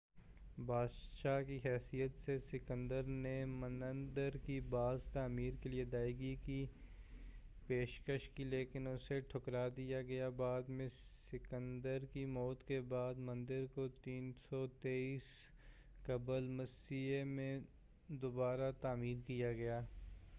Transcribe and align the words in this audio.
بادشاہ 0.65 1.41
کی 1.41 1.57
حیثیت 1.65 2.17
سے 2.17 2.37
سکندر 2.39 3.03
نے 3.03 3.33
مندر 3.45 4.35
کی 4.45 4.59
باز 4.69 5.05
تعمیر 5.13 5.53
کے 5.61 5.69
لئے 5.69 5.81
ادائیگی 5.81 6.35
کی 6.45 6.65
پیشکش 7.67 8.27
کی 8.29 8.43
لیکن 8.43 8.87
اسے 8.87 9.19
ٹھکرا 9.29 9.67
دیا 9.77 10.01
گیا 10.01 10.29
بعد 10.35 10.69
میں 10.69 10.87
سکندر 11.31 12.05
کی 12.13 12.25
موت 12.27 12.63
کے 12.67 12.79
بعد 12.87 13.19
مندر 13.19 13.65
کو 13.75 13.87
323 14.07 15.31
قبلِ 16.05 16.49
مسیح 16.49 17.23
میں 17.23 17.57
دوبارہ 18.21 18.71
تعمیر 18.81 19.27
کیا 19.27 19.53
گیا 19.53 19.81